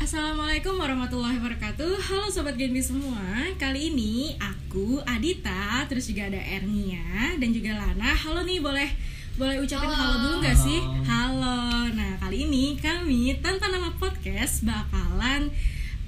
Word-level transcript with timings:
Assalamualaikum 0.00 0.80
warahmatullahi 0.80 1.36
wabarakatuh 1.36 2.08
Halo 2.08 2.32
Sobat 2.32 2.56
Genbi 2.56 2.80
semua 2.80 3.20
Kali 3.60 3.92
ini 3.92 4.32
aku, 4.40 4.96
Adita 5.04 5.84
Terus 5.92 6.08
juga 6.08 6.32
ada 6.32 6.40
Ernia 6.40 7.36
Dan 7.36 7.52
juga 7.52 7.76
Lana 7.76 8.16
Halo 8.16 8.40
nih 8.40 8.64
boleh 8.64 8.88
boleh 9.36 9.60
ucapin 9.60 9.92
halo, 9.92 10.24
dulu 10.24 10.36
gak 10.40 10.56
sih? 10.56 10.80
Halo 11.04 11.92
Nah 11.92 12.16
kali 12.16 12.48
ini 12.48 12.80
kami 12.80 13.44
tanpa 13.44 13.68
nama 13.68 13.92
podcast 14.00 14.64
Bakalan 14.64 15.52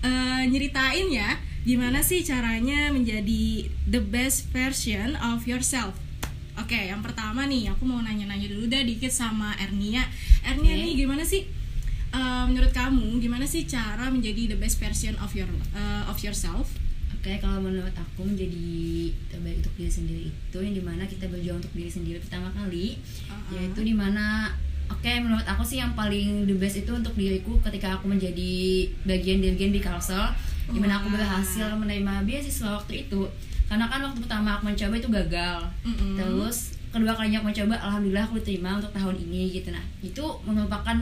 uh, 0.01 0.41
nyeritain 0.49 1.13
ya 1.13 1.37
Gimana 1.69 2.01
sih 2.01 2.25
caranya 2.25 2.89
menjadi 2.97 3.69
the 3.93 4.01
best 4.01 4.49
version 4.57 5.21
of 5.21 5.45
yourself 5.45 5.93
Oke, 6.57 6.77
yang 6.77 7.01
pertama 7.01 7.49
nih, 7.49 7.73
aku 7.73 7.89
mau 7.89 7.97
nanya-nanya 8.05 8.45
dulu 8.45 8.69
deh 8.69 8.85
dikit 8.85 9.09
sama 9.09 9.57
Ernia. 9.57 10.05
Ernia 10.45 10.77
Oke. 10.77 10.85
nih, 10.85 10.93
gimana 11.01 11.25
sih 11.25 11.49
uh, 12.13 12.45
menurut 12.47 12.73
kamu 12.73 13.19
gimana 13.19 13.45
sih 13.49 13.65
cara 13.67 14.09
menjadi 14.13 14.55
the 14.55 14.59
best 14.61 14.79
version 14.79 15.17
of 15.19 15.33
your 15.33 15.49
uh, 15.75 16.05
of 16.09 16.17
yourself? 16.21 16.73
Oke, 17.17 17.39
kalau 17.39 17.63
menurut 17.63 17.95
aku 17.95 18.27
menjadi 18.27 19.11
terbaik 19.31 19.63
untuk 19.63 19.75
diri 19.79 19.93
sendiri 19.93 20.27
itu 20.27 20.59
yang 20.59 20.75
di 20.75 20.83
mana 20.83 21.07
kita 21.07 21.31
berjuang 21.31 21.63
untuk 21.63 21.71
diri 21.71 21.87
sendiri 21.87 22.19
pertama 22.19 22.51
kali, 22.51 22.99
Uh-uh. 23.31 23.55
yaitu 23.55 23.81
di 23.87 23.95
mana 23.95 24.51
Oke, 24.93 25.09
menurut 25.25 25.47
aku 25.49 25.65
sih 25.65 25.81
yang 25.81 25.97
paling 25.97 26.45
the 26.45 26.53
best 26.53 26.77
itu 26.77 26.93
untuk 26.93 27.17
diriku 27.17 27.57
ketika 27.65 27.97
aku 27.97 28.13
menjadi 28.13 28.85
bagian 29.09 29.41
dirjen 29.41 29.73
di 29.73 29.81
Kalsel, 29.81 30.21
di 30.69 30.77
mana 30.77 31.01
aku 31.01 31.09
Wah. 31.09 31.17
berhasil 31.17 31.73
menerima 31.81 32.29
beasiswa 32.29 32.77
waktu 32.77 33.09
itu. 33.09 33.25
Karena 33.73 33.89
kan 33.89 34.05
waktu 34.05 34.21
pertama 34.21 34.61
aku 34.61 34.69
mencoba 34.69 34.95
itu 35.01 35.09
gagal, 35.09 35.59
Mm-mm. 35.89 36.21
terus 36.21 36.77
kedua 36.93 37.17
kalinya 37.17 37.41
aku 37.41 37.49
mencoba, 37.57 37.75
alhamdulillah 37.81 38.25
aku 38.29 38.37
diterima 38.45 38.77
untuk 38.77 38.93
tahun 38.93 39.17
ini 39.17 39.41
gitu. 39.57 39.73
Nah, 39.73 39.85
itu 40.05 40.25
merupakan 40.45 40.97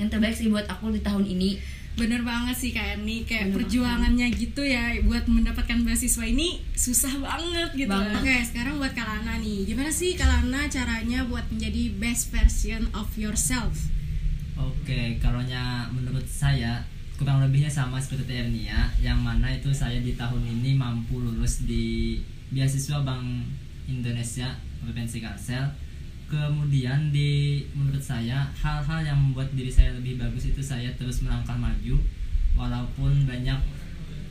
yang 0.00 0.08
terbaik 0.10 0.34
sih 0.34 0.50
buat 0.50 0.66
aku 0.66 0.90
di 0.94 1.00
tahun 1.00 1.24
ini. 1.26 1.58
Bener 1.94 2.26
banget 2.26 2.58
sih 2.58 2.74
kayak 2.74 3.06
nih 3.06 3.22
kayak 3.22 3.54
Bener 3.54 3.56
perjuangannya 3.62 4.26
gitu 4.34 4.66
ya 4.66 4.98
buat 5.06 5.30
mendapatkan 5.30 5.86
beasiswa 5.86 6.26
ini 6.26 6.58
susah 6.74 7.22
banget 7.22 7.70
gitu. 7.78 7.94
Banget. 7.94 8.18
Oke, 8.18 8.34
sekarang 8.42 8.82
buat 8.82 8.90
Kalana 8.98 9.38
nih. 9.38 9.62
Gimana 9.62 9.94
sih 9.94 10.18
Kalana 10.18 10.66
caranya 10.66 11.22
buat 11.30 11.46
menjadi 11.54 11.94
best 12.02 12.34
version 12.34 12.90
of 12.98 13.06
yourself? 13.14 13.94
Oke, 14.58 15.22
kalau 15.22 15.38
menurut 15.94 16.26
saya 16.26 16.82
kurang 17.14 17.38
lebihnya 17.46 17.70
sama 17.70 18.02
seperti 18.02 18.42
Ernia, 18.42 18.90
yang 18.98 19.22
mana 19.22 19.54
itu 19.54 19.70
saya 19.70 20.02
di 20.02 20.18
tahun 20.18 20.42
ini 20.42 20.74
mampu 20.74 21.22
lulus 21.22 21.62
di 21.62 22.18
beasiswa 22.50 23.06
Bank 23.06 23.22
Indonesia 23.86 24.50
Provinsi 24.82 25.22
Kalsel. 25.22 25.62
Kemudian 26.34 27.14
di 27.14 27.62
menurut 27.78 28.02
saya 28.02 28.50
hal-hal 28.58 29.06
yang 29.06 29.14
membuat 29.14 29.54
diri 29.54 29.70
saya 29.70 29.94
lebih 29.94 30.18
bagus 30.18 30.50
itu 30.50 30.58
saya 30.58 30.90
terus 30.98 31.22
melangkah 31.22 31.54
maju 31.54 31.94
walaupun 32.58 33.22
banyak 33.22 33.54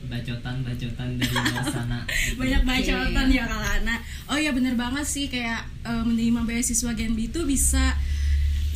bacotan-bacotan 0.04 1.16
dari 1.16 1.32
luar 1.32 1.64
sana. 1.74 2.04
banyak 2.36 2.62
bacotan 2.62 3.24
Oke. 3.24 3.36
ya 3.40 3.44
Kalana. 3.48 3.96
Oh 4.28 4.36
ya 4.36 4.52
bener 4.52 4.76
banget 4.76 5.06
sih 5.08 5.32
kayak 5.32 5.64
eh, 5.80 6.04
menerima 6.04 6.44
beasiswa 6.44 6.92
Genbi 6.92 7.32
itu 7.32 7.40
bisa 7.48 7.96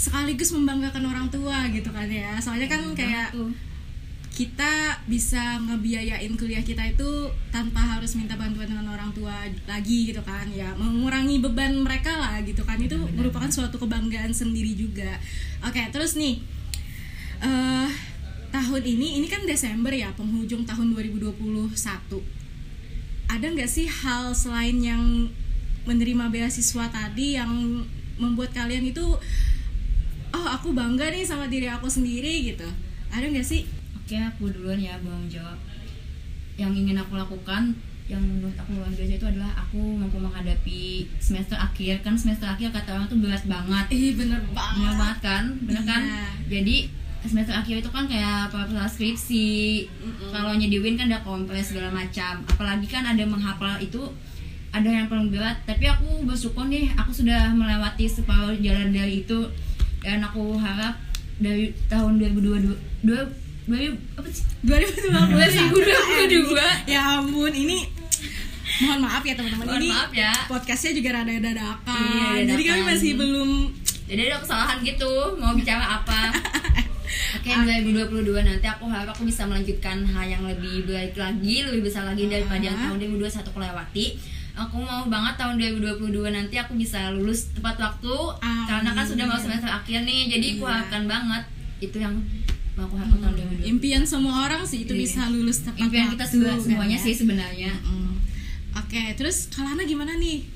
sekaligus 0.01 0.55
membanggakan 0.57 1.05
orang 1.05 1.27
tua 1.29 1.69
gitu 1.69 1.92
kan 1.92 2.09
ya. 2.09 2.41
Soalnya 2.41 2.73
kan 2.73 2.81
kayak 2.97 3.37
Tuh. 3.37 3.53
Kita 4.39 5.03
bisa 5.11 5.58
ngebiayain 5.67 6.31
kuliah 6.39 6.62
kita 6.62 6.86
itu 6.86 7.27
tanpa 7.50 7.83
harus 7.83 8.14
minta 8.14 8.39
bantuan 8.39 8.70
dengan 8.70 8.86
orang 8.95 9.11
tua 9.11 9.34
lagi 9.67 10.14
gitu 10.14 10.22
kan. 10.22 10.47
Ya 10.55 10.78
mengurangi 10.78 11.42
beban 11.42 11.83
mereka 11.83 12.14
lah 12.14 12.39
gitu 12.47 12.62
kan. 12.62 12.78
Itu 12.78 13.03
Benar. 13.03 13.19
merupakan 13.19 13.50
suatu 13.50 13.83
kebanggaan 13.83 14.30
sendiri 14.30 14.78
juga. 14.78 15.19
Oke 15.67 15.83
terus 15.91 16.14
nih 16.14 16.39
eh 17.42 17.91
tahun 18.55 18.83
ini 18.86 19.19
ini 19.19 19.27
kan 19.27 19.42
Desember 19.42 19.91
ya 19.91 20.14
penghujung 20.14 20.62
tahun 20.62 20.95
2021 20.95 21.75
ada 23.28 23.47
nggak 23.47 23.70
sih 23.70 23.86
hal 23.86 24.33
selain 24.33 24.78
yang 24.80 25.28
menerima 25.84 26.30
beasiswa 26.33 26.86
tadi 26.90 27.36
yang 27.39 27.84
membuat 28.18 28.55
kalian 28.55 28.86
itu 28.86 29.05
oh 30.30 30.46
aku 30.46 30.73
bangga 30.74 31.11
nih 31.11 31.27
sama 31.27 31.51
diri 31.51 31.67
aku 31.67 31.90
sendiri 31.90 32.55
gitu? 32.55 32.67
Ada 33.11 33.27
nggak 33.34 33.46
sih 33.46 33.77
Oke, 33.95 34.17
aku 34.17 34.49
duluan 34.49 34.77
ya 34.77 34.97
Bang 35.01 35.25
jawab. 35.27 35.57
Yang 36.57 36.73
ingin 36.77 36.97
aku 36.97 37.15
lakukan 37.15 37.73
yang 38.09 38.25
menurut 38.25 38.57
aku 38.57 38.73
luar 38.73 38.89
biasa 38.89 39.15
itu 39.15 39.27
adalah 39.29 39.53
aku 39.55 39.77
mampu 39.95 40.17
menghadapi 40.17 40.81
semester 41.19 41.53
akhir 41.55 42.01
kan 42.01 42.17
semester 42.17 42.49
akhir 42.49 42.73
kata 42.73 42.97
orang 42.97 43.05
tuh 43.05 43.21
berat 43.21 43.45
banget 43.45 43.85
Ih 43.93 44.17
bener 44.17 44.41
banget. 44.49 44.81
bener 44.81 44.95
banget 44.97 45.19
kan 45.21 45.45
bener 45.61 45.85
kan 45.85 46.01
Iya. 46.01 46.25
jadi 46.49 46.77
semester 47.21 47.53
akhir 47.53 47.85
itu 47.85 47.91
kan 47.93 48.09
kayak 48.09 48.49
proposal 48.49 48.89
skripsi 48.89 49.49
Mm-mm. 49.93 50.33
kalau 50.33 50.57
nyediwin 50.57 50.97
kan 50.97 51.05
ada 51.05 51.20
kompres 51.20 51.69
segala 51.69 51.93
macam 51.93 52.49
apalagi 52.49 52.89
kan 52.89 53.05
ada 53.05 53.20
menghafal 53.29 53.77
itu 53.77 54.01
ada 54.70 54.89
yang 54.89 55.05
paling 55.05 55.29
berat 55.29 55.61
tapi 55.65 55.85
aku 55.85 56.25
bersyukur 56.25 56.65
nih 56.65 56.89
aku 56.97 57.13
sudah 57.13 57.53
melewati 57.53 58.09
separuh 58.09 58.57
jalan 58.57 58.89
dari 58.89 59.20
itu 59.20 59.53
dan 60.01 60.25
aku 60.25 60.57
harap 60.57 60.97
dari 61.37 61.77
tahun 61.87 62.17
2022 62.17 62.41
dua, 62.41 62.57
dua, 63.05 63.20
apa 63.68 64.29
sih 64.29 64.45
2022 64.64 65.12
2022. 65.36 66.56
Ya 66.89 67.20
ampun 67.20 67.52
ini 67.52 67.84
mohon 68.79 69.01
maaf 69.02 69.20
ya 69.20 69.34
teman-teman 69.34 69.77
ini 69.77 69.90
maaf 69.90 70.08
ya. 70.11 70.33
podcastnya 70.46 70.92
juga 70.95 71.11
rada 71.14 71.34
dadakan. 71.34 72.01
Iya, 72.39 72.48
Jadi 72.48 72.62
kami 72.64 72.78
dadakan. 72.78 72.89
masih 72.89 73.11
belum 73.14 73.51
jadi 74.08 74.20
ada 74.27 74.40
kesalahan 74.40 74.78
gitu 74.80 75.11
mau 75.36 75.52
bicara 75.52 76.01
apa 76.01 76.33
Oke, 77.39 77.51
2022 77.52 78.08
nanti 78.39 78.67
aku 78.67 78.84
harap 78.86 79.11
aku 79.11 79.23
bisa 79.23 79.45
melanjutkan 79.45 80.01
hal 80.02 80.24
yang 80.27 80.42
lebih 80.42 80.84
baik 80.86 81.12
lagi, 81.14 81.61
lebih 81.62 81.83
besar 81.83 82.05
lagi 82.05 82.24
daripada 82.24 82.61
yang 82.62 82.73
Ah. 82.74 82.89
tahun 82.89 82.96
2021 83.02 83.45
aku 83.46 83.58
lewati. 83.58 84.07
Aku 84.58 84.77
mau 84.78 85.05
banget 85.07 85.34
tahun 85.36 85.55
2022 85.57 86.08
nanti 86.27 86.57
aku 86.57 86.73
bisa 86.74 87.08
lulus 87.11 87.48
tepat 87.51 87.77
waktu 87.78 88.14
Amin. 88.39 88.64
karena 88.67 88.90
kan 88.92 89.05
sudah 89.05 89.24
mau 89.24 89.36
semester 89.36 89.68
akhir 89.70 90.02
nih. 90.02 90.20
Jadi 90.27 90.46
aku 90.51 90.62
Iya. 90.62 90.73
harapkan 90.74 91.02
banget 91.05 91.42
itu 91.78 91.96
yang 91.98 92.14
tahun 92.78 93.34
2022. 93.34 93.66
impian 93.66 94.02
semua 94.06 94.46
orang 94.46 94.62
sih 94.62 94.86
itu 94.86 94.94
Iya. 94.94 95.02
bisa 95.02 95.20
lulus 95.34 95.58
tepat 95.66 95.83
Impian 95.83 96.06
kita 96.14 96.24
semua, 96.24 96.55
kan 96.55 96.61
semuanya 96.62 96.98
ya. 96.98 97.05
sih 97.05 97.14
sebenarnya. 97.18 97.72
Mm. 97.83 98.14
Oke, 98.78 99.02
terus 99.18 99.50
Kalana 99.50 99.83
gimana 99.83 100.14
nih? 100.16 100.46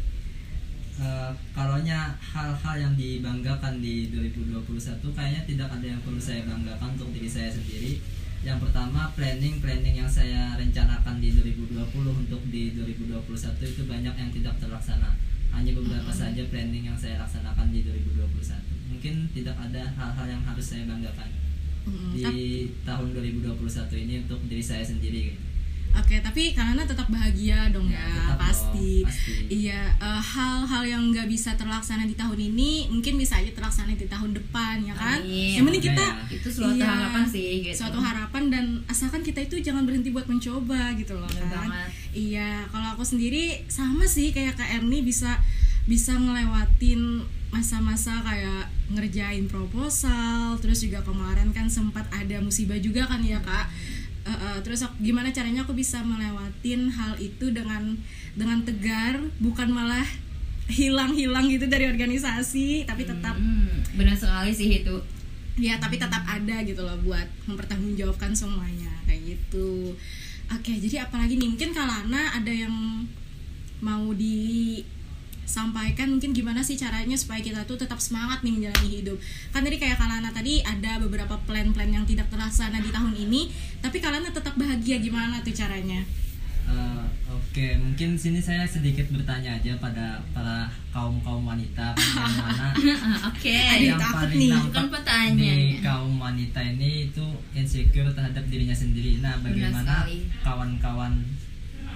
Eh, 1.02 1.30
kalaunya 1.50 2.14
hal-hal 2.20 2.74
yang 2.78 2.94
dibanggakan 2.94 3.82
di 3.82 4.12
2021 4.12 5.10
kayaknya 5.10 5.42
tidak 5.48 5.68
ada 5.72 5.86
yang 5.88 6.00
perlu 6.04 6.20
saya 6.20 6.46
banggakan 6.46 6.94
untuk 6.94 7.10
diri 7.10 7.26
saya 7.26 7.50
sendiri. 7.50 7.98
Yang 8.46 8.58
pertama 8.68 9.10
planning 9.18 9.58
planning 9.58 9.98
yang 9.98 10.10
saya 10.10 10.54
rencanakan 10.54 11.18
di 11.18 11.34
2020 11.34 12.12
untuk 12.12 12.42
di 12.52 12.76
2021 12.78 13.66
itu 13.66 13.82
banyak 13.88 14.14
yang 14.14 14.30
tidak 14.30 14.54
terlaksana. 14.62 15.10
Hanya 15.50 15.72
beberapa 15.74 16.12
saja 16.12 16.42
planning 16.46 16.86
yang 16.86 16.98
saya 16.98 17.18
laksanakan 17.18 17.66
di 17.72 17.82
2021. 17.82 18.62
Mungkin 18.92 19.14
tidak 19.34 19.56
ada 19.58 19.82
hal-hal 19.96 20.26
yang 20.28 20.42
harus 20.46 20.64
saya 20.64 20.86
banggakan 20.86 21.28
Mm, 21.84 22.12
di 22.12 22.24
tahun 22.82 23.08
2021 23.12 23.58
ini 23.98 24.14
untuk 24.20 24.40
diri 24.44 24.60
saya 24.60 24.82
sendiri. 24.82 25.22
gitu. 25.28 25.40
Oke, 25.92 26.16
tapi 26.18 26.56
Kalana 26.56 26.88
tetap 26.88 27.04
bahagia 27.06 27.68
dong 27.68 27.84
ya, 27.86 28.00
Ya, 28.00 28.08
tetap 28.08 28.24
dong, 28.32 28.40
pasti. 28.40 29.04
pasti. 29.04 29.32
Iya, 29.50 29.92
eh, 29.92 30.22
hal-hal 30.24 30.82
yang 30.88 31.12
nggak 31.12 31.28
bisa 31.28 31.52
terlaksana 31.52 32.08
di 32.08 32.16
tahun 32.16 32.40
ini 32.42 32.88
mungkin 32.88 33.20
bisa 33.20 33.36
aja 33.36 33.52
terlaksana 33.52 33.92
di 33.92 34.08
tahun 34.08 34.32
depan 34.32 34.80
ya 34.80 34.94
kan? 34.94 35.20
Amin. 35.20 35.52
Yang 35.52 35.64
penting 35.68 35.82
Semoga 35.82 35.92
kita 35.92 36.06
ya. 36.08 36.32
Itu 36.32 36.48
suatu 36.48 36.72
Iya, 36.74 36.86
harapan 36.88 37.24
sih 37.28 37.44
gitu. 37.62 37.76
suatu 37.76 37.98
harapan 38.00 38.42
dan 38.48 38.64
asalkan 38.86 39.20
kita 39.20 39.40
itu 39.42 39.60
jangan 39.60 39.84
berhenti 39.84 40.08
buat 40.08 40.24
mencoba 40.24 40.96
gitu 40.96 41.12
loh 41.12 41.28
Bener 41.28 41.44
kan 41.50 41.68
banget. 41.68 41.88
iya 42.10 42.50
kalau 42.66 42.88
aku 42.90 43.04
sendiri 43.04 43.44
sama 43.66 44.04
sih 44.06 44.30
kayak 44.30 44.54
kak 44.54 44.72
Erni 44.72 45.00
bisa 45.02 45.44
bisa 45.84 46.14
ngelewatin 46.14 47.22
masa-masa 47.48 48.22
kayak 48.22 48.64
ngerjain 48.88 49.44
proposal 49.44 50.56
terus 50.56 50.80
juga 50.80 51.02
kemarin 51.02 51.50
kan 51.50 51.68
sempat 51.68 52.08
ada 52.08 52.38
musibah 52.38 52.78
juga 52.78 53.04
kan 53.04 53.20
ya 53.20 53.38
kak. 53.38 53.66
Eh, 54.22 54.30
eh, 54.30 54.58
terus 54.62 54.80
aku- 54.80 55.02
gimana 55.02 55.28
caranya 55.28 55.60
aku 55.60 55.74
bisa 55.74 55.98
melewatin 56.00 56.86
hal 56.88 57.18
itu 57.18 57.50
dengan 57.50 57.98
dengan 58.32 58.62
tegar 58.62 59.18
bukan 59.36 59.68
malah 59.68 60.06
hilang-hilang 60.70 61.50
gitu 61.50 61.66
dari 61.66 61.84
organisasi 61.86 62.86
tapi 62.86 63.02
tetap 63.02 63.34
Hmm, 63.34 63.82
benar 63.92 64.14
sekali 64.14 64.50
sih 64.50 64.80
itu. 64.80 64.96
ya 65.52 65.76
tapi 65.76 66.00
tetap 66.00 66.24
ada 66.24 66.64
gitu 66.64 66.80
loh 66.80 66.96
buat 67.02 67.28
mempertanggungjawabkan 67.44 68.32
semuanya 68.32 68.88
kayak 69.04 69.36
gitu. 69.36 69.92
Oke 70.48 70.72
jadi 70.78 71.04
apalagi 71.04 71.36
nih 71.36 71.44
mungkin 71.46 71.76
Kalana 71.76 72.32
ada 72.32 72.48
yang 72.48 72.72
mau 73.78 74.08
disampaikan 75.52 76.08
mungkin 76.16 76.32
gimana 76.32 76.64
sih 76.64 76.80
caranya 76.80 77.12
supaya 77.12 77.44
kita 77.44 77.68
tuh 77.68 77.76
tetap 77.76 78.00
semangat 78.00 78.40
nih 78.40 78.56
menjalani 78.56 78.88
hidup 78.88 79.20
kan 79.52 79.60
tadi 79.60 79.76
kayak 79.76 80.00
Kalana 80.00 80.32
tadi 80.32 80.64
ada 80.64 80.96
beberapa 80.96 81.36
plan-plan 81.44 81.92
yang 81.92 82.08
tidak 82.08 82.32
terlaksana 82.32 82.80
di 82.80 82.88
tahun 82.88 83.12
ini 83.12 83.52
tapi 83.84 84.00
Kalana 84.00 84.32
tetap 84.32 84.56
bahagia 84.56 84.96
gimana 84.96 85.44
tuh 85.44 85.52
caranya 85.52 86.00
Eh, 86.62 87.04
Oke, 87.26 87.74
mungkin 87.74 88.14
sini 88.16 88.38
saya 88.40 88.64
sedikit 88.64 89.04
bertanya 89.10 89.58
aja 89.58 89.76
pada 89.76 90.22
para 90.32 90.70
kaum 90.94 91.18
kaum 91.20 91.42
wanita 91.42 91.92
Oke. 93.28 93.50
Aduh, 93.52 93.92
yang 93.92 93.98
takut 93.98 94.30
paling 94.30 94.40
nih, 94.40 94.52
bukan 94.70 94.86
pertanyaan. 94.88 95.36
di 95.36 95.82
kaum 95.82 96.16
wanita 96.22 96.60
ini 96.62 97.10
itu 97.10 97.24
insecure 97.52 98.08
terhadap 98.14 98.46
dirinya 98.46 98.72
sendiri. 98.72 99.20
Nah, 99.20 99.36
bagaimana 99.42 100.06
kawan-kawan 100.40 101.12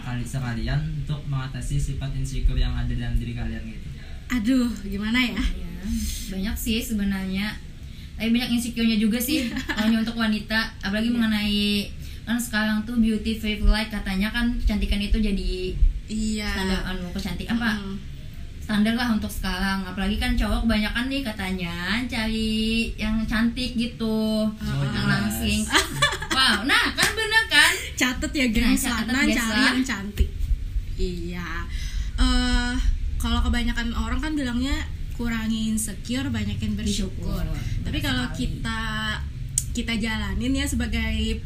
kali 0.03 0.25
sekalian 0.27 0.81
untuk 1.07 1.23
mengatasi 1.31 1.79
sifat 1.79 2.11
insecure 2.19 2.59
yang 2.59 2.75
ada 2.75 2.91
dalam 2.91 3.15
diri 3.15 3.39
kalian 3.39 3.63
gitu? 3.63 3.87
Aduh, 4.27 4.67
gimana 4.83 5.23
ya? 5.23 5.39
Ya, 5.39 5.71
banyak 6.35 6.57
sih 6.59 6.83
sebenarnya. 6.83 7.55
Tapi 8.19 8.35
banyak 8.35 8.59
insecure-nya 8.59 8.99
juga 8.99 9.23
sih 9.23 9.47
hanya 9.79 10.03
untuk 10.03 10.19
wanita. 10.19 10.75
Apalagi 10.83 11.15
mengenai 11.15 11.95
kan 12.27 12.35
sekarang 12.35 12.83
tuh 12.83 12.99
beauty 12.99 13.39
like 13.63 13.87
katanya 13.87 14.35
kan 14.35 14.51
kecantikan 14.59 14.99
itu 14.99 15.23
jadi 15.23 15.79
Iya. 16.11 16.51
standar 16.51 16.81
anu 16.91 17.07
kecantik 17.15 17.47
apa? 17.55 17.79
Mm. 17.79 17.97
standar 18.67 18.99
lah 18.99 19.15
untuk 19.15 19.31
sekarang. 19.31 19.87
Apalagi 19.87 20.19
kan 20.19 20.35
cowok 20.35 20.67
kebanyakan 20.67 21.07
nih 21.07 21.23
katanya 21.23 22.03
cari 22.11 22.91
yang 22.99 23.23
cantik 23.23 23.79
gitu. 23.79 24.43
Oh, 24.51 24.83
yang 24.91 25.07
langsing. 25.07 25.63
Wow 26.35 26.67
nah 26.67 26.91
kan 26.99 27.11
bener 27.15 27.45
kan? 27.47 27.73
Catet 27.95 28.33
ya 28.35 28.47
gengs, 28.51 28.83
Nah, 28.91 29.07
catet 29.07 29.15
guys 29.15 29.39
cari 29.39 29.61
yang 29.71 29.81
cantik. 29.87 30.26
Iya. 30.97 31.69
eh 32.17 32.75
kalau 33.17 33.41
kebanyakan 33.45 33.93
orang 33.97 34.21
kan 34.21 34.33
bilangnya 34.37 34.77
kurangi 35.17 35.73
insecure, 35.73 36.29
banyakin 36.29 36.77
bersyukur. 36.77 37.41
Bersyukur. 37.45 37.85
Tapi 37.89 37.99
kalau 38.05 38.27
kita 38.37 38.81
kita 39.73 39.93
jalanin 39.97 40.53
ya 40.57 40.65
sebagai 40.69 41.41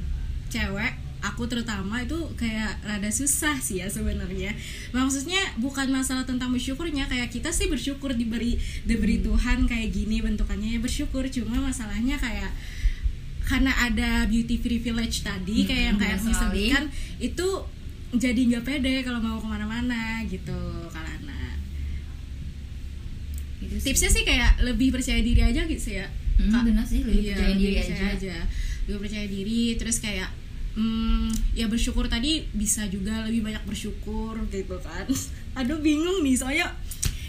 cewek, 0.50 0.92
aku 1.22 1.46
terutama 1.46 2.02
itu 2.02 2.18
kayak 2.34 2.82
rada 2.82 3.10
susah 3.10 3.54
sih 3.62 3.78
ya 3.82 3.86
sebenarnya. 3.86 4.50
Maksudnya 4.90 5.38
bukan 5.62 5.90
masalah 5.94 6.26
tentang 6.26 6.50
bersyukurnya, 6.50 7.06
kayak 7.06 7.30
kita 7.30 7.54
sih 7.54 7.70
bersyukur 7.70 8.14
diberi 8.14 8.58
diberi 8.82 9.22
Hmm. 9.22 9.34
Tuhan 9.34 9.58
kayak 9.70 9.88
gini 9.94 10.18
bentukannya 10.22 10.78
ya 10.78 10.80
bersyukur. 10.82 11.26
Cuma 11.30 11.62
masalahnya 11.62 12.18
kayak 12.18 12.50
karena 13.46 13.74
ada 13.74 14.30
beauty 14.30 14.62
privilege 14.62 15.26
tadi 15.26 15.62
Hmm, 15.62 15.68
kayak 15.70 15.84
yang 15.90 15.98
kayak 15.98 16.18
disebutkan 16.22 16.84
itu 17.18 17.48
jadi 18.12 18.40
nggak 18.44 18.64
pede 18.64 18.94
kalau 19.00 19.18
mau 19.18 19.36
ke 19.36 19.46
mana-mana 19.46 20.02
gitu 20.24 20.58
Kalana 20.88 21.38
Gitu 23.60 23.76
sih. 23.76 23.86
tipsnya 23.86 24.10
sih 24.10 24.24
kayak 24.24 24.62
lebih 24.62 24.88
percaya 24.90 25.20
diri 25.20 25.42
aja 25.42 25.62
gitu 25.64 25.90
ya 25.92 26.08
Hmm, 26.34 26.48
Kak. 26.50 26.62
benar 26.64 26.82
sih 26.82 27.00
lebih 27.00 27.20
Iya, 27.22 27.34
percaya 27.34 27.54
diri 27.54 27.74
percaya 27.76 28.08
aja. 28.10 28.36
lebih 28.82 28.98
percaya 28.98 29.26
diri 29.26 29.62
terus 29.76 29.96
kayak 29.98 30.28
hmm, 30.72 31.28
ya 31.52 31.66
bersyukur 31.66 32.06
tadi 32.06 32.48
bisa 32.50 32.88
juga 32.88 33.28
lebih 33.28 33.44
banyak 33.44 33.60
bersyukur 33.62 34.40
gitu 34.48 34.80
kan 34.80 35.04
aduh 35.58 35.76
bingung 35.78 36.20
nih 36.20 36.34
soalnya 36.34 36.72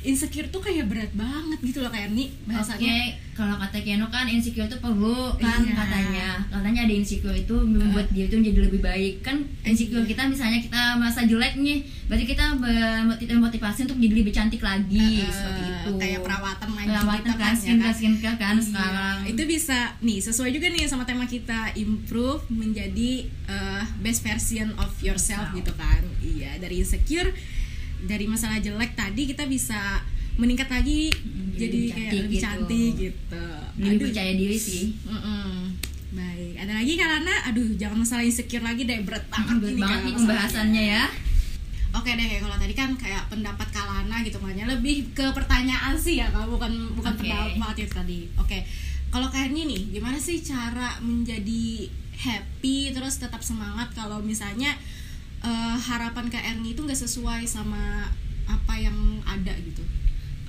insecure 0.01 0.47
tuh 0.47 0.59
kayak 0.59 0.85
berat 0.85 1.11
banget 1.11 1.61
gitu 1.61 1.79
loh 1.79 1.89
kayak 1.89 2.09
nih 2.09 2.33
bahasanya 2.43 2.95
kalau 3.31 3.53
kata 3.55 3.79
Keno 3.79 4.05
kan 4.07 4.25
insecure 4.25 4.65
itu 4.65 4.77
perlu 4.77 5.33
kan 5.35 5.59
Iya. 5.59 5.73
katanya. 5.73 6.27
Katanya 6.47 6.81
ada 6.83 6.93
insecure 6.93 7.33
itu 7.35 7.55
membuat 7.55 8.09
dia 8.09 8.25
itu 8.25 8.35
menjadi 8.35 8.59
lebih 8.63 8.81
baik. 8.81 9.21
Kan 9.21 9.37
insecure 9.63 10.01
Iya. 10.01 10.09
kita 10.09 10.21
misalnya 10.27 10.59
kita 10.59 10.81
merasa 10.95 11.21
jelek 11.23 11.53
nih, 11.55 11.79
berarti 12.05 12.25
kita 12.27 12.45
bermotivasi 12.57 13.79
untuk 13.83 13.97
jadi 13.97 14.13
lebih 14.15 14.29
cantik 14.31 14.61
lagi 14.61 15.21
Eh, 15.21 15.25
seperti 15.27 15.61
itu. 15.63 15.91
kayak 15.97 16.19
perawatan 16.21 16.69
lagi 16.71 16.89
Perawatan 16.91 17.17
gitu 17.17 17.31
kan, 17.31 17.39
kan, 17.39 17.53
ya 17.53 17.57
skincare 17.57 17.81
kan? 17.83 17.95
skincare 17.95 18.37
kan 18.37 18.55
Iya, 18.55 18.65
sekarang. 18.67 19.17
itu 19.27 19.41
bisa 19.47 19.79
nih 19.99 20.19
sesuai 20.19 20.49
juga 20.51 20.67
nih 20.67 20.85
sama 20.85 21.03
tema 21.03 21.25
kita 21.25 21.59
improve 21.75 22.41
menjadi 22.47 23.11
uh, 23.47 23.83
best 23.97 24.21
version 24.21 24.73
of 24.75 24.91
yourself 24.99 25.11
Yourself. 25.47 25.57
gitu 25.57 25.73
kan 25.75 26.01
iya 26.21 26.57
dari 26.57 26.79
insecure 26.79 27.31
dari 28.03 28.25
masalah 28.25 28.57
jelek 28.57 28.93
tadi 28.93 29.25
kita 29.25 29.45
bisa 29.45 30.01
meningkat 30.35 30.67
lagi 30.67 31.11
Mm, 31.11 31.53
jadi, 31.53 31.69
jadi 31.69 31.79
kayak 31.87 31.91
cantik 31.91 32.17
lebih 32.17 32.31
gitu. 32.31 32.45
cantik 32.47 32.91
gitu 32.95 33.45
lebih 33.75 33.91
Aduh. 33.91 34.05
percaya 34.07 34.31
diri 34.33 34.57
sih. 34.57 34.85
Mm-mm. 35.03 35.51
baik 36.11 36.53
ada 36.57 36.73
lagi 36.75 36.93
karena 36.93 37.33
aduh 37.45 37.69
jangan 37.75 37.97
masalah 37.97 38.19
insecure 38.21 38.59
lagi 38.59 38.83
deh 38.83 38.99
berat 39.01 39.23
banget 39.27 39.55
Berat 39.57 39.71
ini 39.71 39.79
banget 39.79 39.99
nih 40.01 40.13
pembahasannya 40.13 40.83
ya. 40.91 41.03
Oke 41.91 42.11
deh, 42.15 42.39
kalau 42.39 42.55
tadi 42.55 42.71
kan 42.71 42.95
kayak 42.95 43.27
pendapat 43.27 43.67
Kalana 43.67 44.23
gitu 44.23 44.39
makanya 44.39 44.71
lebih 44.71 45.11
ke 45.11 45.27
pertanyaan 45.31 45.91
sih 45.93 46.19
ya, 46.19 46.31
kalau 46.31 46.55
bukan 46.55 46.71
bukan 46.95 47.11
Oke. 47.11 47.27
pendapat 47.27 47.75
itu 47.77 47.91
tadi. 47.91 48.19
Oke, 48.35 48.63
kalau 49.07 49.27
kayak 49.27 49.51
ini 49.51 49.67
nih, 49.67 49.81
gimana 49.99 50.15
sih 50.15 50.39
cara 50.39 50.95
menjadi 50.99 51.91
happy 52.15 52.91
terus 52.91 53.19
tetap 53.19 53.43
semangat 53.43 53.91
kalau 53.91 54.19
misalnya 54.19 54.71
eh, 55.41 55.75
harapan 55.77 56.25
ke 56.29 56.37
Ernie 56.37 56.73
itu 56.73 56.81
nggak 56.85 57.01
sesuai 57.01 57.45
sama 57.45 58.09
apa 58.45 58.73
yang 58.77 58.95
ada 59.25 59.53
gitu? 59.61 59.81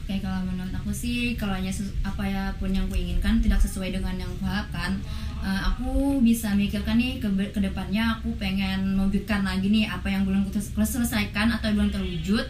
Oke 0.02 0.18
kalau 0.18 0.42
menurut 0.42 0.74
aku 0.74 0.90
sih 0.90 1.38
kalau 1.38 1.54
hanya 1.54 1.70
apa 2.02 2.24
ya 2.26 2.50
pun 2.58 2.74
yang 2.74 2.90
aku 2.90 2.98
inginkan 2.98 3.38
tidak 3.38 3.62
sesuai 3.62 3.94
dengan 3.94 4.18
yang 4.18 4.28
aku 4.28 4.44
harapkan. 4.44 4.98
Eh, 5.42 5.60
aku 5.62 6.22
bisa 6.22 6.54
mikirkan 6.54 6.98
nih 6.98 7.18
ke 7.22 7.26
ke 7.50 7.60
depannya 7.62 8.18
aku 8.18 8.34
pengen 8.38 8.94
mewujudkan 8.98 9.42
lagi 9.42 9.70
nih 9.70 9.90
apa 9.90 10.06
yang 10.10 10.26
belum 10.26 10.46
selesaikan 10.78 11.50
atau 11.54 11.70
belum 11.72 11.90
terwujud. 11.90 12.46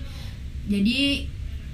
Jadi 0.68 1.28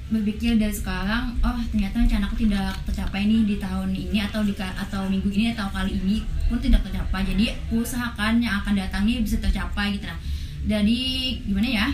berpikir 0.09 0.57
dari 0.57 0.73
sekarang 0.73 1.37
oh 1.45 1.61
ternyata 1.69 2.01
rencana 2.01 2.25
aku 2.33 2.41
tidak 2.49 2.73
tercapai 2.89 3.29
nih 3.29 3.45
di 3.45 3.57
tahun 3.61 3.93
ini 3.93 4.25
atau 4.25 4.41
di 4.41 4.57
atau 4.57 5.05
minggu 5.05 5.29
ini 5.29 5.53
atau 5.53 5.69
kali 5.69 6.01
ini 6.01 6.25
pun 6.51 6.59
tidak 6.59 6.83
tercapai. 6.83 7.23
Jadi 7.23 7.55
usahakan 7.71 8.41
yang 8.43 8.59
akan 8.65 8.75
datang 8.75 9.05
nih 9.05 9.21
bisa 9.23 9.39
tercapai 9.39 9.95
gitu. 9.95 10.09
Nah 10.09 10.19
jadi 10.65 10.99
gimana 11.45 11.69
ya? 11.69 11.87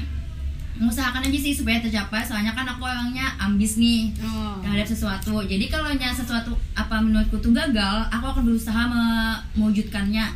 Mengusahakan 0.75 1.23
aja 1.23 1.39
sih 1.39 1.55
supaya 1.55 1.79
tercapai. 1.79 2.19
Soalnya 2.21 2.51
kan 2.51 2.67
aku 2.67 2.83
orangnya 2.83 3.31
ambis 3.39 3.77
nih 3.77 4.11
Oh. 4.19 4.59
terhadap 4.59 4.83
sesuatu. 4.85 5.39
Jadi 5.41 5.71
kalau 5.71 5.87
nya 5.93 6.11
sesuatu 6.11 6.51
apa 6.75 6.99
menurutku 6.99 7.39
tuh 7.39 7.51
gagal 7.51 8.11
aku 8.11 8.27
akan 8.27 8.43
berusaha 8.43 8.83
me- 8.85 9.39
mewujudkannya. 9.55 10.27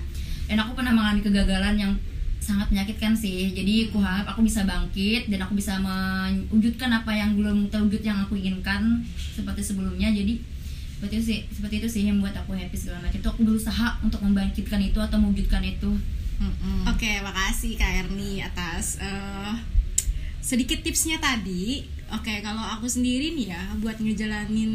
Dan 0.46 0.56
aku 0.56 0.72
pernah 0.72 0.94
mengalami 0.94 1.20
kegagalan 1.20 1.74
yang 1.74 1.92
sangat 2.38 2.70
menyakitkan 2.70 3.12
sih. 3.12 3.50
Jadi 3.50 3.90
aku 3.90 3.98
harap 3.98 4.30
aku 4.30 4.40
bisa 4.40 4.62
bangkit 4.62 5.26
dan 5.26 5.42
aku 5.42 5.58
bisa 5.58 5.74
mewujudkan 5.76 6.88
apa 6.94 7.10
yang 7.10 7.34
belum 7.34 7.66
terwujud 7.68 8.00
yang 8.00 8.22
aku 8.22 8.38
inginkan 8.38 9.02
seperti 9.34 9.60
sebelumnya. 9.60 10.08
Jadi 10.08 10.38
seperti 10.98 11.14
itu 11.14 11.24
sih 11.24 11.38
seperti 11.50 11.74
itu 11.78 11.88
sih 11.90 12.02
yang 12.06 12.16
membuat 12.16 12.40
aku 12.40 12.54
happy 12.54 12.78
segala 12.78 13.02
macam. 13.02 13.18
Itu 13.18 13.28
aku 13.28 13.42
berusaha 13.42 14.00
untuk 14.00 14.22
membangkitkan 14.22 14.80
itu 14.80 14.96
atau 14.96 15.18
mewujudkan 15.18 15.60
itu 15.60 15.90
Oke, 16.88 17.12
makasih 17.22 17.74
Kak 17.74 18.06
Erni 18.06 18.42
atas 18.42 18.98
eh, 19.02 19.54
sedikit 20.38 20.80
tipsnya 20.82 21.18
tadi. 21.18 21.82
Oke, 22.14 22.40
kalau 22.40 22.62
aku 22.78 22.88
sendiri 22.88 23.36
nih 23.36 23.52
ya 23.52 23.62
buat 23.82 24.00
ngejalanin 24.00 24.72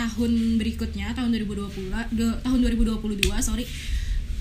tahun 0.00 0.56
berikutnya 0.56 1.12
tahun 1.12 1.28
2020 1.44 1.92
do- 2.16 2.38
tahun 2.40 2.58
2022 2.72 3.20
sorry 3.44 3.68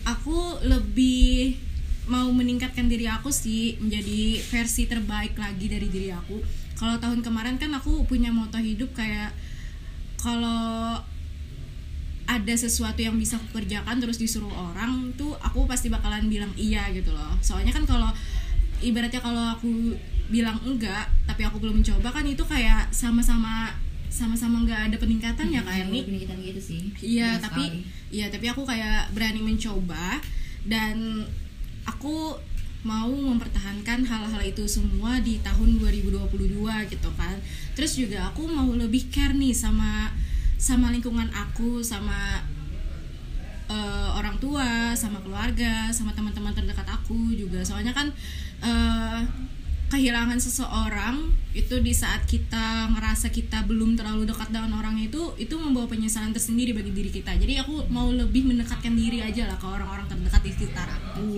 aku 0.08 0.64
lebih 0.64 1.60
mau 2.08 2.32
meningkatkan 2.32 2.88
diri 2.88 3.06
aku 3.12 3.28
sih 3.30 3.76
menjadi 3.84 4.40
versi 4.50 4.88
terbaik 4.88 5.36
lagi 5.36 5.68
dari 5.68 5.92
diri 5.92 6.16
aku 6.16 6.40
kalau 6.80 6.96
tahun 6.96 7.20
kemarin 7.20 7.60
kan 7.60 7.76
aku 7.76 8.08
punya 8.08 8.32
moto 8.32 8.56
hidup 8.56 8.96
kayak 8.96 9.36
kalau 10.16 10.96
ada 12.30 12.54
sesuatu 12.54 13.02
yang 13.02 13.18
bisa 13.18 13.42
aku 13.42 13.58
kerjakan 13.58 13.98
terus 13.98 14.22
disuruh 14.22 14.54
orang 14.54 15.10
tuh 15.18 15.34
aku 15.42 15.66
pasti 15.66 15.90
bakalan 15.90 16.30
bilang 16.30 16.54
iya 16.54 16.86
gitu 16.94 17.10
loh. 17.10 17.34
Soalnya 17.42 17.74
kan 17.74 17.90
kalau 17.90 18.14
ibaratnya 18.86 19.18
kalau 19.18 19.58
aku 19.58 19.98
bilang 20.30 20.62
enggak 20.62 21.10
tapi 21.26 21.42
aku 21.42 21.58
belum 21.58 21.82
mencoba 21.82 22.14
kan 22.14 22.22
itu 22.30 22.46
kayak 22.46 22.94
sama-sama 22.94 23.74
sama-sama 24.14 24.62
nggak 24.62 24.94
ada 24.94 24.98
peningkatan 25.02 25.50
ya 25.50 25.66
kayak 25.66 25.90
ini 25.90 26.06
pendidikan 26.06 26.38
gitu 26.38 26.62
sih. 26.62 26.82
Iya, 27.02 27.42
tapi 27.42 27.86
iya, 28.14 28.30
tapi 28.30 28.46
aku 28.46 28.62
kayak 28.62 29.10
berani 29.18 29.42
mencoba 29.42 30.22
dan 30.70 31.26
aku 31.90 32.38
mau 32.86 33.12
mempertahankan 33.12 34.08
hal-hal 34.08 34.42
itu 34.46 34.64
semua 34.70 35.20
di 35.20 35.42
tahun 35.42 35.82
2022 35.82 36.94
gitu 36.94 37.10
kan. 37.18 37.36
Terus 37.74 37.98
juga 37.98 38.30
aku 38.30 38.46
mau 38.46 38.70
lebih 38.72 39.10
care 39.10 39.34
nih 39.34 39.52
sama 39.52 40.14
sama 40.60 40.92
lingkungan 40.92 41.32
aku, 41.32 41.80
sama 41.80 42.44
eh, 43.72 44.10
orang 44.20 44.36
tua, 44.44 44.92
sama 44.94 45.24
keluarga, 45.24 45.88
sama 45.96 46.12
teman-teman 46.12 46.52
terdekat 46.52 46.86
aku 46.86 47.32
juga. 47.32 47.64
Soalnya 47.64 47.96
kan 47.96 48.12
eh, 48.60 49.20
kehilangan 49.90 50.38
seseorang 50.38 51.34
itu 51.50 51.82
di 51.82 51.98
saat 51.98 52.30
kita 52.30 52.94
ngerasa 52.94 53.34
kita 53.34 53.66
belum 53.66 53.98
terlalu 53.98 54.30
dekat 54.30 54.54
dengan 54.54 54.78
orang 54.78 55.02
itu 55.02 55.34
itu 55.42 55.58
membawa 55.58 55.90
penyesalan 55.90 56.30
tersendiri 56.30 56.78
bagi 56.78 56.94
diri 56.94 57.10
kita. 57.10 57.34
Jadi 57.34 57.58
aku 57.58 57.90
mau 57.90 58.06
lebih 58.14 58.46
mendekatkan 58.46 58.94
diri 58.94 59.26
aja 59.26 59.50
lah 59.50 59.58
ke 59.58 59.66
orang-orang 59.66 60.06
terdekat 60.06 60.42
di 60.46 60.52
sekitar 60.54 60.88
aku. 60.88 61.34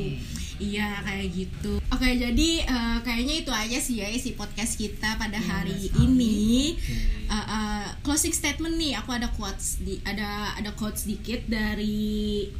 Iya 0.62 1.00
kayak 1.01 1.27
gitu. 1.31 1.79
Oke 1.89 2.08
jadi 2.20 2.50
eh, 2.67 2.98
kayaknya 3.08 3.36
itu 3.39 3.51
aja 3.55 3.77
sih 3.79 4.03
ya 4.03 4.08
isi 4.12 4.36
podcast 4.36 4.75
kita 4.75 5.15
pada 5.15 5.39
Iya, 5.39 5.48
hari 5.48 5.79
ini. 5.96 6.75
Oke. 6.75 6.96
Uh, 7.31 7.36
uh, 7.48 7.84
closing 8.03 8.36
statement 8.36 8.75
nih 8.75 9.00
aku 9.00 9.15
ada 9.15 9.31
quotes 9.31 9.79
di 9.79 10.03
ada 10.03 10.51
ada 10.60 10.75
quotes 10.75 11.08
sedikit 11.08 11.39
dari 11.48 12.51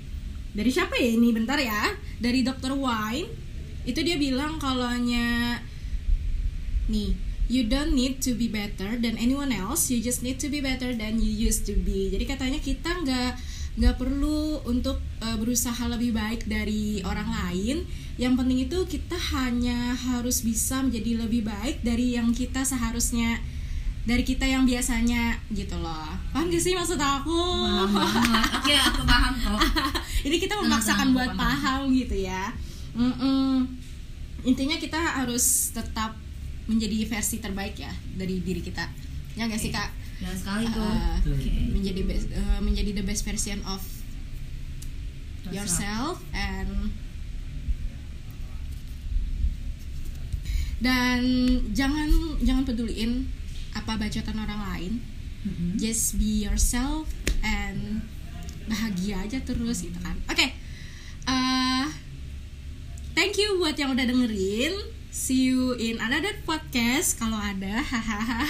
dari 0.56 0.70
siapa 0.72 0.96
ya 0.96 1.20
ini? 1.20 1.36
Bentar 1.36 1.60
ya. 1.60 1.92
Dari 2.18 2.42
Dr. 2.42 2.80
Wine. 2.80 3.28
Itu 3.84 4.00
dia 4.06 4.16
bilang 4.16 4.62
kalaunya 4.62 5.60
nih 6.92 7.32
you 7.52 7.68
don't 7.68 7.92
need 7.92 8.24
to 8.24 8.32
be 8.32 8.48
better 8.48 8.96
than 8.96 9.20
anyone 9.20 9.52
else. 9.52 9.92
You 9.92 10.00
just 10.00 10.24
need 10.24 10.40
to 10.40 10.48
be 10.48 10.64
better 10.64 10.96
than 10.96 11.20
you 11.20 11.28
used 11.28 11.68
to 11.68 11.76
be. 11.76 12.08
Jadi 12.08 12.24
katanya 12.24 12.60
kita 12.64 12.88
nggak 13.04 13.32
nggak 13.72 13.96
perlu 14.00 14.64
untuk 14.68 15.00
uh, 15.20 15.36
berusaha 15.36 15.84
lebih 15.92 16.16
baik 16.16 16.48
dari 16.48 17.04
orang 17.04 17.28
lain. 17.28 17.84
Yang 18.16 18.34
penting 18.40 18.60
itu 18.64 18.80
kita 18.88 19.20
hanya 19.36 19.96
harus 19.96 20.48
bisa 20.48 20.80
menjadi 20.80 21.28
lebih 21.28 21.44
baik 21.44 21.84
dari 21.84 22.16
yang 22.16 22.32
kita 22.32 22.64
seharusnya 22.64 23.44
dari 24.08 24.24
kita 24.24 24.48
yang 24.48 24.64
biasanya 24.64 25.44
gitu 25.52 25.76
loh. 25.76 26.08
Paham 26.32 26.48
gak 26.48 26.64
sih 26.64 26.74
maksud 26.74 26.98
aku. 26.98 27.44
Oke, 28.58 28.74
aku 28.74 29.02
paham 29.04 29.34
kok. 29.38 29.62
ini 30.28 30.40
kita 30.40 30.56
memaksakan 30.58 31.12
buat 31.12 31.36
paham 31.36 31.92
gitu 31.92 32.16
ya. 32.16 32.56
Mm-mm. 32.92 33.80
intinya 34.44 34.76
kita 34.76 35.00
harus 35.00 35.72
tetap 35.72 36.12
menjadi 36.70 37.08
versi 37.10 37.42
terbaik 37.42 37.78
ya 37.80 37.92
dari 38.18 38.42
diri 38.42 38.62
kita. 38.62 38.86
Ya 39.38 39.48
nggak 39.48 39.62
sih 39.62 39.72
kak? 39.72 39.90
Dan 40.22 40.36
sekali 40.38 40.66
tuh. 40.70 40.86
Uh, 40.86 41.18
Oke. 41.34 41.52
menjadi 41.74 42.02
best, 42.06 42.28
uh, 42.36 42.60
menjadi 42.62 42.92
the 43.02 43.04
best 43.06 43.26
version 43.26 43.62
of 43.66 43.82
yourself 45.50 46.22
and 46.32 46.94
dan 50.82 51.22
jangan 51.74 52.10
jangan 52.46 52.64
peduliin 52.66 53.30
apa 53.74 53.98
bacotan 53.98 54.38
orang 54.38 54.62
lain. 54.74 54.94
Mm-mm. 55.42 55.74
just 55.82 56.22
be 56.22 56.46
yourself 56.46 57.10
and 57.42 58.06
bahagia 58.70 59.26
aja 59.26 59.42
terus 59.42 59.82
gitu 59.82 59.98
kan. 59.98 60.14
Oke. 60.30 60.54
Eh, 61.26 61.86
thank 63.18 63.38
you 63.42 63.58
buat 63.58 63.74
yang 63.74 63.98
udah 63.98 64.06
dengerin 64.06 64.74
see 65.12 65.52
you 65.52 65.76
in 65.76 66.00
another 66.00 66.32
podcast 66.48 67.20
kalau 67.20 67.36
ada. 67.38 67.84
Hahaha 67.92 68.48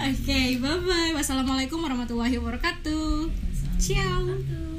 oke 0.00 0.40
bye 0.64 0.80
bye 0.80 1.12
wassalamualaikum 1.12 1.78
warahmatullahi 1.84 2.40
wabarakatuh. 2.40 3.28
Ciao. 3.76 4.69